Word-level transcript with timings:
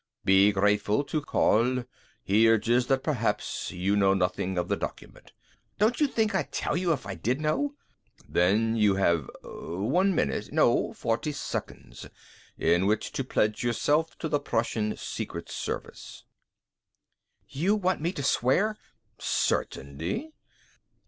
"Be 0.25 0.51
grateful 0.51 1.03
to 1.03 1.21
Karl. 1.21 1.83
He 2.23 2.49
urges 2.49 2.87
that 2.87 3.03
perhaps 3.03 3.69
you 3.71 3.95
know 3.95 4.15
nothing 4.15 4.57
of 4.57 4.67
the 4.67 4.75
document." 4.75 5.31
"Don't 5.77 6.01
you 6.01 6.07
think 6.07 6.33
I'd 6.33 6.51
tell 6.51 6.73
if 6.75 7.05
I 7.05 7.13
did 7.13 7.39
know?" 7.39 7.75
"Then 8.27 8.75
you 8.75 8.95
have 8.95 9.29
one 9.43 10.15
minute 10.15 10.51
no, 10.51 10.91
forty 10.93 11.31
seconds 11.31 12.07
in 12.57 12.87
which 12.87 13.11
to 13.11 13.23
pledge 13.23 13.63
yourself 13.63 14.17
to 14.17 14.27
the 14.27 14.39
Prussian 14.39 14.97
Secret 14.97 15.51
Service." 15.51 16.23
"You 17.47 17.75
want 17.75 18.01
me 18.01 18.11
to 18.13 18.23
swear?" 18.23 18.79
"Certainly." 19.19 20.33